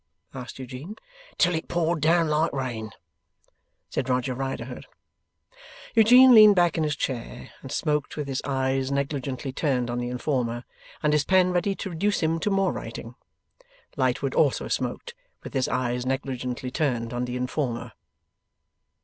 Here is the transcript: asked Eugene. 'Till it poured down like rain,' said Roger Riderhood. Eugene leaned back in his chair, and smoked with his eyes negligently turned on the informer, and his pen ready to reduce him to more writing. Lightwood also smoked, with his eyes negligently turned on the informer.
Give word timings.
asked 0.33 0.57
Eugene. 0.57 0.95
'Till 1.37 1.53
it 1.53 1.67
poured 1.67 2.01
down 2.01 2.27
like 2.27 2.51
rain,' 2.53 2.89
said 3.91 4.09
Roger 4.09 4.33
Riderhood. 4.33 4.87
Eugene 5.93 6.33
leaned 6.33 6.55
back 6.55 6.75
in 6.75 6.83
his 6.83 6.95
chair, 6.95 7.51
and 7.61 7.71
smoked 7.71 8.17
with 8.17 8.27
his 8.27 8.41
eyes 8.43 8.89
negligently 8.91 9.53
turned 9.53 9.91
on 9.91 9.99
the 9.99 10.09
informer, 10.09 10.63
and 11.03 11.13
his 11.13 11.23
pen 11.23 11.51
ready 11.51 11.75
to 11.75 11.91
reduce 11.91 12.21
him 12.21 12.39
to 12.39 12.49
more 12.49 12.71
writing. 12.73 13.13
Lightwood 13.95 14.33
also 14.33 14.67
smoked, 14.67 15.13
with 15.43 15.53
his 15.53 15.67
eyes 15.67 16.03
negligently 16.03 16.71
turned 16.71 17.13
on 17.13 17.25
the 17.25 17.35
informer. 17.35 17.91